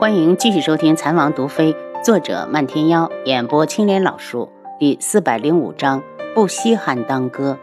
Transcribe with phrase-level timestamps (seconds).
[0.00, 1.72] 欢迎继续收听《残王毒妃》，
[2.04, 6.04] 作者漫天妖，演播青莲老树，第四百零五章：
[6.36, 7.58] 不稀罕当哥。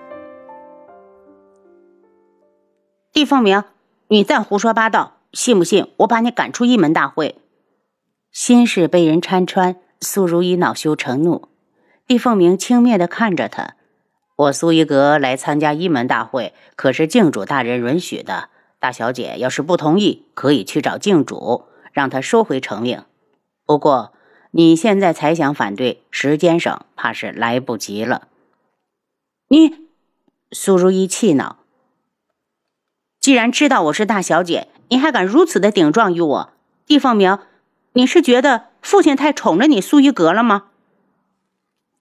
[3.13, 3.63] 帝凤鸣，
[4.09, 7.35] 你再胡说八道，信不信我把你赶出一门大会？
[8.33, 11.47] 心事被人拆穿，苏如意恼羞成怒。
[12.05, 13.75] 帝凤鸣轻蔑地看着他
[14.35, 18.49] ：“我苏一阁来参加一门大会，可是靖主大人允许的。
[18.77, 21.63] 大小姐要是不同意，可以去找靖主。”
[21.95, 23.05] 让他收回成命。
[23.65, 24.11] 不过
[24.51, 28.27] 你现在才想反对，时间上怕是来不及了。
[29.47, 29.87] 你，
[30.51, 31.59] 苏如意气恼。
[33.21, 36.53] 既然知道我是大小姐，你还敢如此的顶撞于我？
[36.85, 37.39] 帝凤鸣，
[37.93, 40.65] 你是觉得父亲太宠着你苏一阁了吗？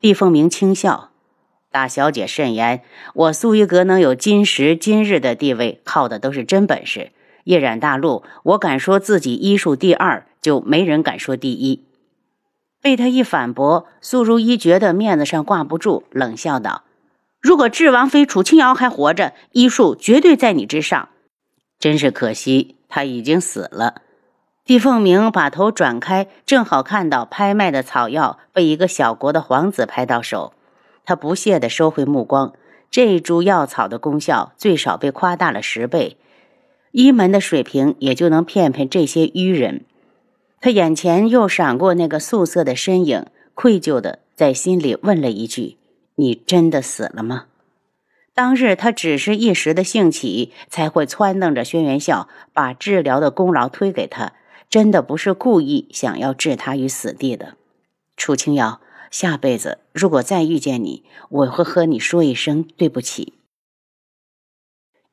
[0.01, 1.11] 帝凤鸣轻笑
[1.71, 2.83] ：“大小姐慎言，
[3.15, 7.13] 我苏一阁能有今时今日的地位，靠的都是真本事。”
[7.45, 11.85] 夜染大陆，我敢说自己医术第二，就没人敢说第一。
[12.83, 16.83] 被他一反驳，苏如意觉得面子上挂不住，冷笑道
[17.41, 21.09] ：“如果智王妃楚清瑶还活着，医术绝对在你之上。
[21.79, 24.03] 真是可惜，他已经死了。”
[24.67, 30.55] 帝凤鸣把头转开，正好看到拍卖的草药被一个小国的皇子拍到手，
[31.05, 32.55] 他不屑地收回目光。
[32.91, 36.17] 这株药草的功效最少被夸大了十倍。
[36.97, 39.85] 一门的水平也就能骗骗这些愚人。
[40.61, 45.77] 他眼前又闪过那个素色的身影，愧疚的在心里问了一句
[46.15, 47.47] ：“你真的死了吗？”
[48.33, 54.35] 当日他只是一时的兴起，才会撺弄着轩辕笑把治疗的功劳推给他，
[54.71, 57.57] 真的不是故意想要置他于死地的。
[58.17, 63.33] 楚清瑶，下辈子如果再遇见你，我会和你说一声对不起。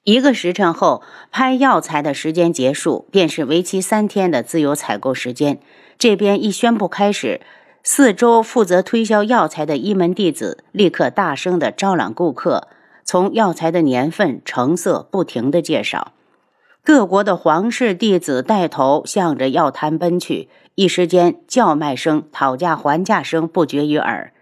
[0.04, 5.60] 一个时辰后，拍药材的时间结束，便是为期三天的自由采购时间。
[6.00, 7.42] 这边一宣布开始，
[7.84, 12.68] 四周负责推销药材的一门弟子立刻大声的招揽顾客，
[13.04, 16.14] 从药材的年份、成色不停的介绍。
[16.84, 24.34] 各国的皇室弟子带头向着药摊奔去，一时间叫卖声、讨价还价声不绝于耳。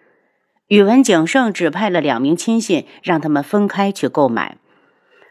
[0.69, 4.55] 宇文景盛指派了两名亲信，让他们分开去购买。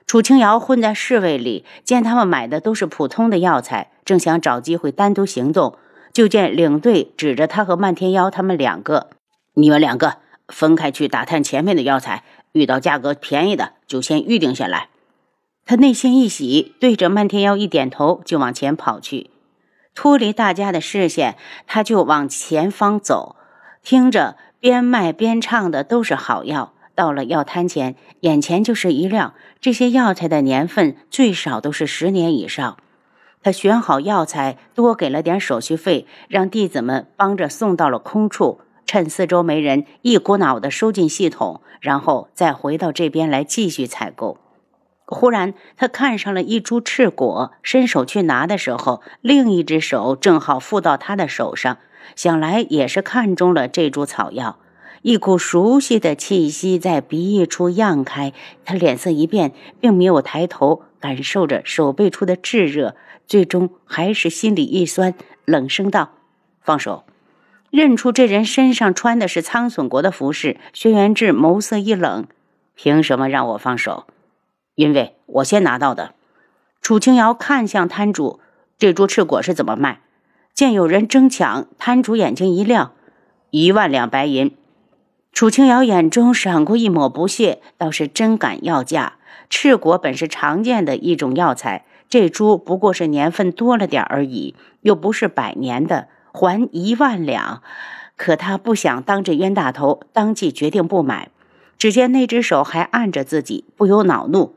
[0.09, 5.77] 楚清瑶混在侍卫里，见他们买的都是普通的药材，正想找机会单独行动，
[6.15, 9.11] 就见领队指着他和漫天妖他们两个
[9.53, 10.17] ：“你们两个
[10.49, 14.89] 分开去打探前面的药材，遇到价格便宜的就先预定下来。”
[15.67, 19.31] 他内心一喜，对着漫天妖一点头，就往前跑去。
[19.95, 21.37] 脱离大家的视线，
[21.67, 23.37] 他就往前方走，
[23.83, 26.73] 听着边卖边唱的都是好药。
[26.98, 29.34] 到了药摊前，眼前就是一亮。
[29.60, 32.76] 这些药材的年份最少都是十年以上。
[33.41, 44.38] 他选好药材，多给了点手续费，让弟子们帮着送到了空处，趁四周没人，一股脑的收进系统，然后再回到这边来继续采购。
[45.06, 51.78] 忽然，他看上了一株赤果，伸手去拿的时候，另一只手正好附到他的手上，
[52.16, 54.59] 想来也是看中了这株草药。
[55.03, 58.32] 一股熟悉的气息在鼻翼处漾开，
[58.64, 65.14] 他脸色一变，并没有抬头，感受着手背处的炙热，最终还是心里一酸，
[65.44, 66.10] 冷声道
[66.60, 67.04] ：“放手！”
[67.70, 72.26] 认出这人身上穿的是苍隼国的服饰，轩辕志眸色一冷
[72.75, 74.06] ：“凭什么让我放手？
[74.75, 76.15] 因为我先拿到的。”
[76.80, 78.41] 楚清瑶看向摊主
[78.78, 80.00] ：“这株赤果是怎么卖？”
[80.54, 82.92] 见有人争抢，摊主眼睛一亮
[83.50, 84.56] ：“一万两白银。”
[85.38, 89.19] 楚清瑶眼中闪过一抹不屑，倒是真敢要价。
[89.49, 97.62] 赤果本是常见的一种药材，这株不过是年份多了点而已，又不是百年的，还一万两。
[98.16, 101.31] 可他不想当着冤大头，当即决定不买。
[101.78, 104.56] 只见那只手还按着自己，不由恼怒：“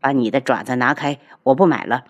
[0.00, 2.04] 把你的爪子拿开，我不买了。”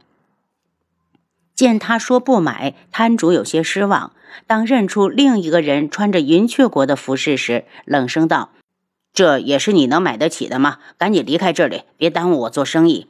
[1.61, 4.15] 见他说不买，摊主有些失望。
[4.47, 8.49] 当认出另一个人穿着云雀国的服饰时，冷声道
[9.13, 10.79] ：“这也是你能买得起的吗？
[10.97, 13.09] 赶紧离开这里，别耽误我做生意。”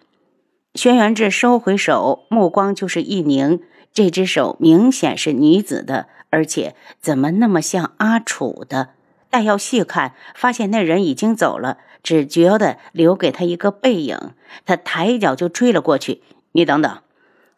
[0.74, 3.60] 轩辕志收回手，目光就是一凝。
[3.92, 8.88] 这只手明显是女子的，而且怎么那么像阿楚的？
[9.30, 14.32] 待要细看，发现那人已经走了，只觉得留给他一个背影。
[14.66, 16.24] 他抬脚就追了过去。
[16.50, 16.98] 你等等。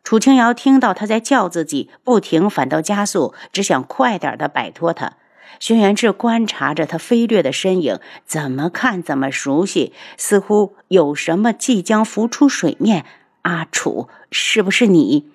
[0.04, 5.14] 楚清瑶听到他在叫自己，不停，反倒加速，只想快点的摆脱他。
[5.60, 13.04] 轩辕志观察着他飞掠的身影，怎么看怎么熟悉，似乎有什么即将浮出水面。
[13.42, 15.30] 阿楚，是不是你？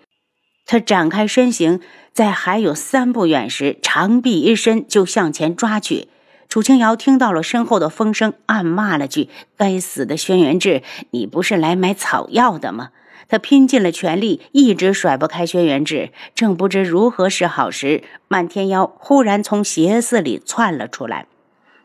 [0.66, 1.80] 他展开身形，
[2.12, 6.10] 在还有三步远时，长臂一伸就向前抓去。
[6.50, 12.90] 楚清瑶听到了身后的风声，暗骂了句：“该死的轩辕志，你不是来买草药的吗？”
[13.30, 21.28] 他拼尽了全力，一直甩不开轩辕志，正不知如何是好时，漫天妖忽然从斜寺里窜了出来。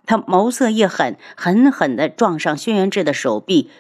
[0.06, 3.71] 他眸色一狠，狠狠地撞上轩辕志的手臂，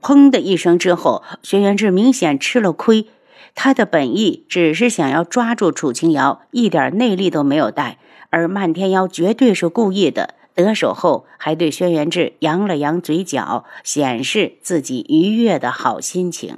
[0.00, 3.06] 砰的一声之后，轩辕志明显吃了亏。
[3.54, 7.98] 他的本意只是想要抓住楚清瑶，一点内力都没有带。
[8.30, 16.56] 而漫天妖绝对是故意的，得手后还对轩辕志扬了扬嘴角，显示自己愉悦的好心情。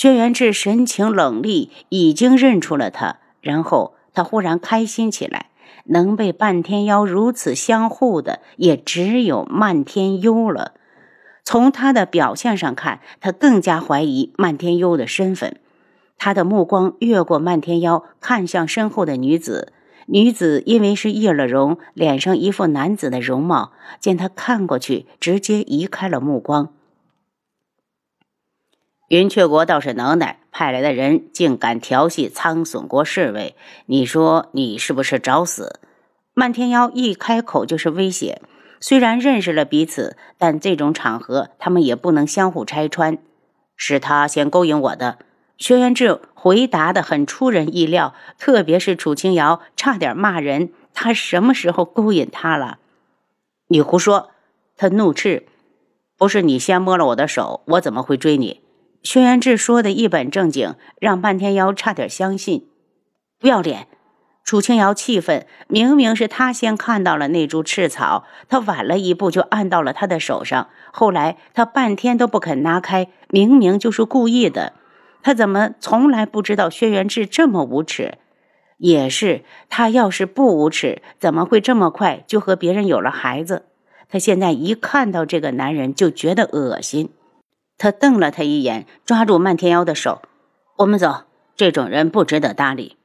[0.00, 5.46] 轩辕志神情冷厉，已经认出了他，然后他忽然开心起来。
[5.86, 10.74] 能被半天妖如此相护的，也只有漫天幽了。
[11.42, 15.56] 从他的表现上看，他更加怀疑漫天幽的身份。
[16.16, 19.72] 他的目光越过漫天妖，看向身后的女子。
[20.06, 26.68] 女子因为是易了容，脸上一副男子的容貌，见他看过去，直接移开了目光。
[29.08, 33.56] 云雀国倒是能耐，派来的人竟敢调戏苍隼国侍卫，
[33.86, 35.80] 你说你是不是找死？
[36.34, 38.42] 漫天妖一开口就是威胁。
[38.80, 43.16] 虽然认识了彼此，但这种场合他们也不能相互拆穿。
[43.76, 45.18] 是他先勾引我的，
[45.56, 50.70] 轩辕志回答的很出人意料，特别是楚清瑶差点骂人。
[50.92, 52.78] 他什么时候勾引他了？
[53.68, 54.28] 你胡说！
[54.76, 55.46] 他怒斥
[56.18, 58.60] ：“不是你先摸了我的手，我怎么会追你？”
[59.02, 62.66] 轩辕志说的一本正经，让半天妖差点相信。
[63.38, 63.86] 不要脸！
[64.44, 70.68] 楚清瑶气愤，明明是他先看到了那株赤草，他晚了一步就按到了他的手上。
[70.90, 74.72] 后来他半天都不肯拿开，明明就是故意的。
[75.22, 78.14] 他怎么从来不知道轩辕志这么无耻？
[78.78, 83.66] 也是，他要是不无耻，怎么会这么快就和别人有了孩子？
[84.08, 87.10] 他现在一看到这个男人就觉得恶心。
[87.78, 90.20] 他瞪了他一眼，抓住漫天妖的手
[90.78, 91.22] ：“我们走，
[91.56, 92.96] 这种人不值得搭理。”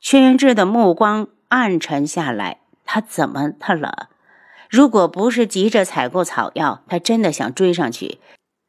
[0.00, 4.08] 轩辕志的目光暗沉下来，他怎么他了？
[4.70, 8.18] 如果不是急着采购草药，他真的想追上去。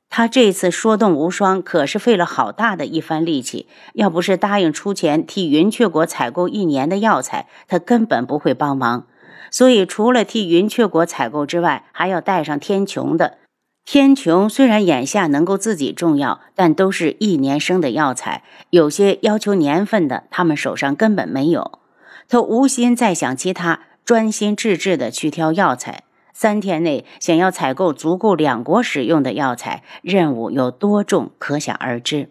[0.10, 3.68] 他这次说动无双，可是费了好大的一番力气。
[3.94, 9.08] 要不是答应出钱替云雀国采购一年的药材，他根本不会帮忙。
[9.52, 13.40] 所以，除了替云雀国采购之外，还要带上天穹的。
[13.86, 21.80] 天穹虽然眼下能够自己种药，但都是一年生的药材，有些要求年份的，他们手上根本没有。
[22.28, 26.04] 他无心再想其他，专心致志地去挑药材。
[26.34, 32.30] 三天内想要采购足够两国使用的药材，任务有多重，可想而知。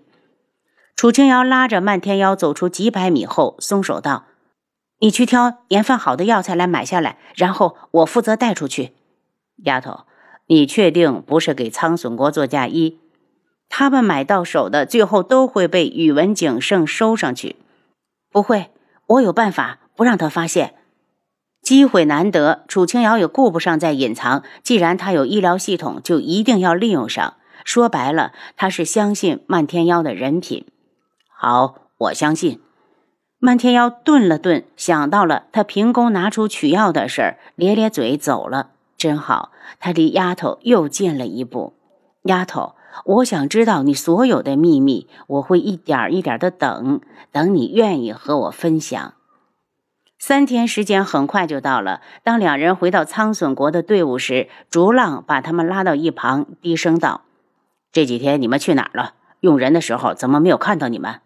[0.96, 4.24] 楚清瑶拉着漫天妖走出几百米后，松手道
[4.98, 8.92] ：“你去挑年份好的药材来买下来，然后我负责带出去。”
[9.64, 10.00] 丫头。
[10.46, 12.98] 你确定不是给苍隼国做嫁衣？
[13.68, 17.56] 他们买到手的，最后都会被宇文景胜收上去。
[18.30, 18.70] 不会，
[19.06, 20.74] 我有办法不让他发现。
[21.62, 24.42] 机会难得，楚清瑶也顾不上再隐藏。
[24.62, 27.34] 既然他有医疗系统，就一定要利用上。
[27.64, 30.66] 说白了，他是相信漫天妖的人品。
[31.34, 32.60] 好，我相信。
[33.38, 38.72] 漫天妖顿了顿，想到了他凭空拿出取药的事儿，咧咧嘴走了。
[39.04, 41.74] 真好，他离丫头又近了一步。
[42.22, 49.12] 丫头，我想知道你所有的秘密，我会一点一点的等，等你愿意和我分享。
[50.18, 52.00] 三天时间很快就到了。
[52.22, 57.20] 当两人回到苍隼国的队伍时，竹浪把他们拉到一旁，低声道
[57.92, 59.12] ：“这几天你们去哪儿了？
[59.40, 61.20] 用人的时候怎么没有看到你们？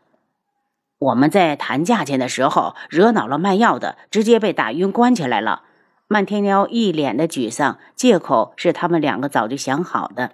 [0.99, 5.63] 我们在谈价钱的时候惹恼了卖药的，直接被打晕，关起来了。”
[6.11, 10.33] 漫天妖一脸的沮丧，借口是他们两个早就想好的。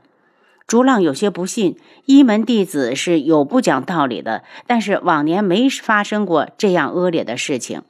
[0.69, 1.77] 竹浪有些不信，
[2.07, 7.83] 一门弟子是有不讲道理的，但是往年没发生过这样恶劣的事情。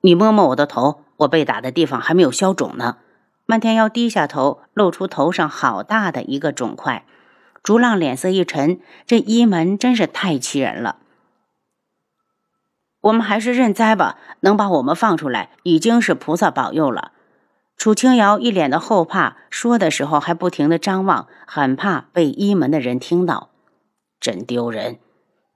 [0.00, 2.96] 你摸摸我的头，我被打的地方还没有消肿呢。
[3.44, 7.04] 漫天妖低下头，露出头上好大的一个肿块。
[7.62, 10.96] 竹浪脸色一沉，这一门真是太气人了。
[13.02, 17.12] 我们还是认栽吧，能把我们放出来，已经是菩萨保佑了。
[17.76, 23.48] 楚清瑶一脸的后怕，说的时候还不停的张望，很怕被一门的人听到，
[24.20, 24.98] 真丢人。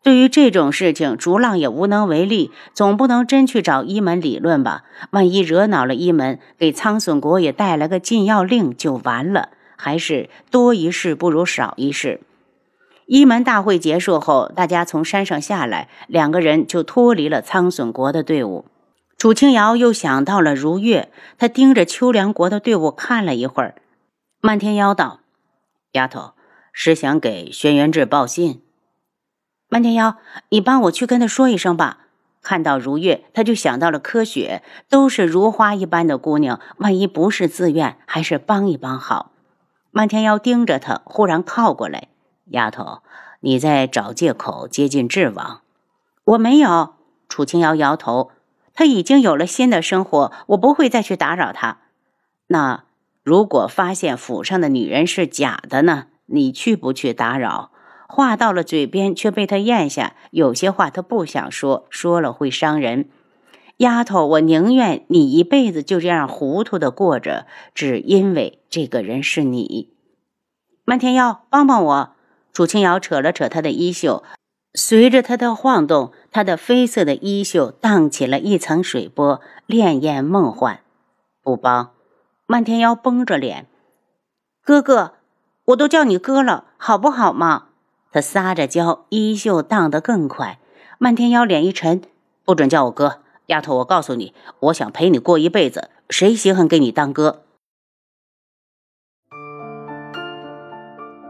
[0.03, 4.85] 对于这种事情，竹浪也无能为力，总不能真去找一门理论吧？
[5.11, 9.51] 万一惹恼了一门，给苍隼国也带来个禁药令，就完了。
[9.77, 12.21] 还是多一事不如少一事。
[13.07, 18.65] 一门大会结束后，大家从山上下来，两个人就脱离了苍隼国的队伍。
[19.19, 23.75] 楚清瑶又想到了如月，他盯着秋凉国的队伍看了一会儿。
[24.41, 25.21] 漫天妖道
[25.93, 26.33] ：“丫头
[26.73, 28.63] 是想给轩辕志报信？”
[29.71, 30.17] 漫天妖，
[30.51, 31.99] 你帮我去跟他说一声吧。
[32.43, 39.33] 看到如月，他就想到了柯雪，都是如花一般的姑娘，万一不是自愿，还是帮一帮好。
[39.91, 42.09] 漫天妖盯着他，忽然靠过来
[42.47, 43.03] ：“丫头，
[43.41, 45.61] 你在找借口接近智王？”
[46.25, 46.95] 我没有。
[47.29, 48.31] 楚清瑶摇头
[48.75, 51.79] ：“他已经有了新的生活，我不会再去打扰他。
[52.47, 52.85] 那
[53.23, 56.07] 如果发现府上的女人是假的呢？
[56.27, 57.71] 你去不去打扰？”
[58.07, 60.15] 话到了嘴边，却被他咽下。
[60.31, 63.09] 有些话他不想说，说了会伤人。
[63.79, 69.91] 丫头，我宁愿你一辈子就这样糊涂的过着，只因为这个人是你。
[70.85, 72.14] 漫天妖，帮帮我！
[72.55, 74.23] 楚清瑶扯了扯他的衣袖，
[74.75, 80.79] 随着他的晃动，他的绯色的衣袖荡起了一层水波，潋滟梦幻。
[81.43, 81.91] 不帮！
[82.47, 83.67] 漫天妖绷着脸，
[84.63, 85.15] 哥哥，
[85.65, 87.65] 我都叫你哥了，好不好嘛？
[88.13, 90.61] 他撒着娇，衣袖荡得更快。
[90.99, 92.03] 漫天妖脸一沉
[92.47, 93.79] ：“不准叫我哥，丫头！
[93.79, 97.43] 我告诉你，我想陪你过一辈子，谁稀罕给你当哥？”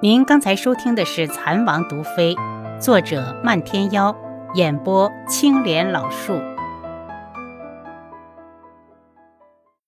[0.05, 2.35] 您刚才收听的是《蚕王毒妃》，
[2.79, 4.15] 作者漫天妖，
[4.53, 6.39] 演播青莲老树。